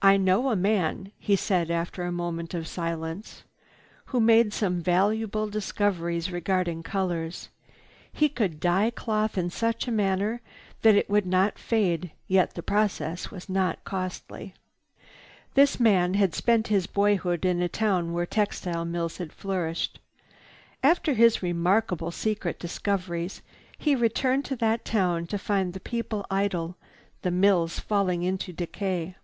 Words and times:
"I 0.00 0.16
know 0.16 0.48
a 0.50 0.54
man," 0.54 1.10
he 1.18 1.34
said 1.34 1.72
after 1.72 2.04
a 2.04 2.12
moment 2.12 2.54
of 2.54 2.68
silence, 2.68 3.42
"who 4.04 4.20
made 4.20 4.52
some 4.54 4.80
valuable 4.80 5.48
discoveries 5.50 6.30
regarding 6.30 6.84
colors. 6.84 7.48
He 8.12 8.28
could 8.28 8.60
dye 8.60 8.90
cloth 8.90 9.36
in 9.36 9.50
such 9.50 9.88
a 9.88 9.90
manner 9.90 10.40
that 10.82 10.94
it 10.94 11.10
would 11.10 11.26
not 11.26 11.58
fade, 11.58 12.12
yet 12.28 12.54
the 12.54 12.62
process 12.62 13.32
was 13.32 13.48
not 13.48 13.82
costly. 13.82 14.54
"This 15.54 15.80
man 15.80 16.14
had 16.14 16.32
spent 16.32 16.68
his 16.68 16.86
boyhood 16.86 17.44
in 17.44 17.60
a 17.60 17.68
town 17.68 18.12
where 18.12 18.24
textile 18.24 18.84
mills 18.84 19.16
had 19.18 19.32
flourished. 19.32 19.98
After 20.80 21.12
his 21.14 21.42
remarkable 21.42 22.12
secret 22.12 22.60
discoveries 22.60 23.42
he 23.76 23.96
returned 23.96 24.44
to 24.44 24.56
that 24.58 24.84
town 24.84 25.26
to 25.26 25.38
find 25.38 25.72
the 25.72 25.80
people 25.80 26.24
idle, 26.30 26.76
the 27.22 27.32
mills 27.32 27.80
falling 27.80 28.22
into 28.22 28.52
decay. 28.52 29.16